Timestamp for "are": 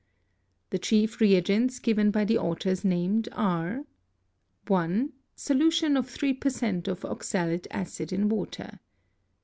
3.33-3.85